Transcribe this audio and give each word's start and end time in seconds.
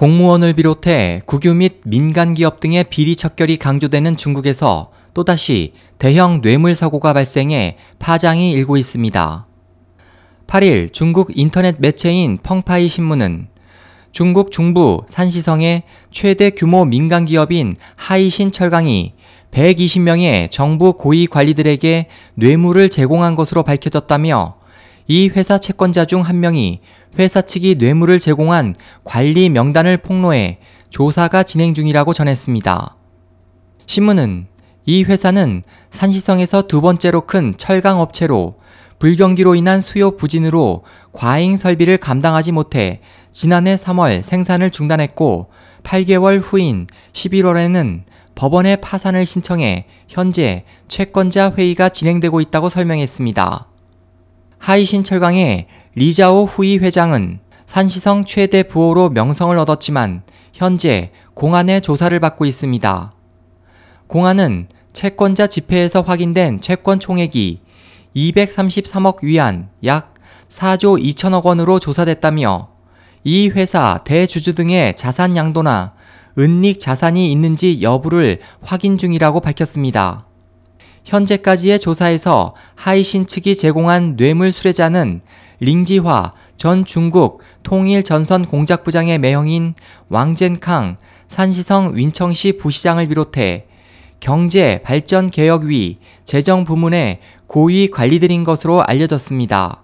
공무원을 0.00 0.54
비롯해 0.54 1.20
국유 1.26 1.52
및 1.52 1.82
민간 1.84 2.32
기업 2.32 2.58
등의 2.60 2.84
비리 2.84 3.16
척결이 3.16 3.58
강조되는 3.58 4.16
중국에서 4.16 4.92
또다시 5.12 5.74
대형 5.98 6.40
뇌물 6.40 6.74
사고가 6.74 7.12
발생해 7.12 7.76
파장이 7.98 8.50
일고 8.52 8.78
있습니다. 8.78 9.46
8일 10.46 10.94
중국 10.94 11.36
인터넷 11.36 11.76
매체인 11.80 12.38
펑파이 12.42 12.88
신문은 12.88 13.48
중국 14.10 14.52
중부 14.52 15.04
산시성의 15.06 15.82
최대 16.10 16.48
규모 16.48 16.86
민간 16.86 17.26
기업인 17.26 17.76
하이신 17.96 18.52
철강이 18.52 19.12
120명의 19.50 20.50
정부 20.50 20.94
고위 20.94 21.26
관리들에게 21.26 22.06
뇌물을 22.36 22.88
제공한 22.88 23.34
것으로 23.34 23.64
밝혀졌다며 23.64 24.60
이 25.08 25.28
회사 25.28 25.58
채권자 25.58 26.06
중 26.06 26.22
한 26.22 26.40
명이 26.40 26.80
회사 27.18 27.40
측이 27.42 27.76
뇌물을 27.76 28.18
제공한 28.18 28.74
관리 29.04 29.48
명단을 29.48 29.98
폭로해 29.98 30.58
조사가 30.90 31.42
진행 31.42 31.74
중이라고 31.74 32.12
전했습니다. 32.12 32.96
신문은 33.86 34.46
이 34.86 35.04
회사는 35.04 35.62
산시성에서 35.90 36.62
두 36.62 36.80
번째로 36.80 37.22
큰 37.22 37.54
철강 37.56 38.00
업체로 38.00 38.56
불경기로 38.98 39.54
인한 39.54 39.80
수요 39.80 40.16
부진으로 40.16 40.84
과잉 41.12 41.56
설비를 41.56 41.96
감당하지 41.98 42.52
못해 42.52 43.00
지난해 43.32 43.76
3월 43.76 44.22
생산을 44.22 44.70
중단했고 44.70 45.50
8개월 45.82 46.40
후인 46.42 46.86
11월에는 47.12 48.02
법원에 48.34 48.76
파산을 48.76 49.26
신청해 49.26 49.86
현재 50.08 50.64
채권자 50.88 51.52
회의가 51.56 51.88
진행되고 51.88 52.40
있다고 52.40 52.68
설명했습니다. 52.68 53.69
하이신 54.60 55.04
철강의 55.04 55.66
리자오 55.94 56.44
후이 56.44 56.78
회장은 56.78 57.40
산시성 57.64 58.26
최대 58.26 58.62
부호로 58.62 59.08
명성을 59.08 59.56
얻었지만 59.56 60.22
현재 60.52 61.12
공안의 61.32 61.80
조사를 61.80 62.20
받고 62.20 62.44
있습니다. 62.44 63.14
공안은 64.06 64.68
채권자 64.92 65.46
집회에서 65.46 66.02
확인된 66.02 66.60
채권 66.60 67.00
총액이 67.00 67.60
233억 68.14 69.22
위안 69.22 69.70
약 69.84 70.14
4조 70.50 71.02
2천억 71.02 71.44
원으로 71.44 71.78
조사됐다며 71.78 72.68
이 73.24 73.48
회사 73.48 74.00
대주주 74.04 74.54
등의 74.54 74.94
자산 74.94 75.36
양도나 75.36 75.94
은닉 76.38 76.78
자산이 76.78 77.32
있는지 77.32 77.80
여부를 77.80 78.40
확인 78.60 78.98
중이라고 78.98 79.40
밝혔습니다. 79.40 80.26
현재까지의 81.04 81.80
조사에서 81.80 82.54
하이신 82.74 83.26
측이 83.26 83.56
제공한 83.56 84.16
뇌물 84.16 84.52
수뢰자는 84.52 85.20
링지화 85.60 86.32
전 86.56 86.84
중국 86.84 87.42
통일전선 87.62 88.46
공작부장의 88.46 89.18
매형인 89.18 89.74
왕젠캉 90.08 90.96
산시성 91.28 91.96
윈청시 91.96 92.56
부시장을 92.56 93.08
비롯해 93.08 93.66
경제 94.20 94.80
발전 94.82 95.30
개혁위 95.30 95.98
재정 96.24 96.64
부문의 96.64 97.20
고위 97.46 97.88
관리들인 97.90 98.44
것으로 98.44 98.82
알려졌습니다. 98.82 99.82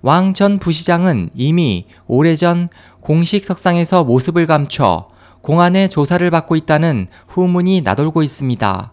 왕 0.00 0.34
전 0.34 0.58
부시장은 0.58 1.30
이미 1.34 1.86
오래전 2.06 2.68
공식 3.00 3.44
석상에서 3.44 4.04
모습을 4.04 4.46
감춰 4.46 5.08
공안의 5.42 5.88
조사를 5.88 6.28
받고 6.30 6.56
있다는 6.56 7.08
후문이 7.28 7.82
나돌고 7.82 8.22
있습니다. 8.22 8.92